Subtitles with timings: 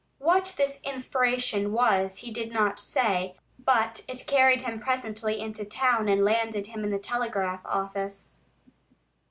[0.17, 6.09] What this inspiration was he did not say, but it carried him presently into town
[6.09, 8.37] and landed him in the telegraph office.